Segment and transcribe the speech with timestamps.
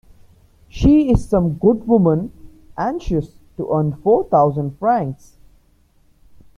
[0.67, 2.33] She is some good woman
[2.75, 5.35] anxious to earn four thousand francs.